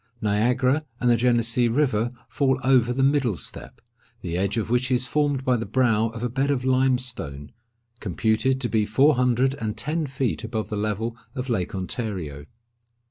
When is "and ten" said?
9.61-10.07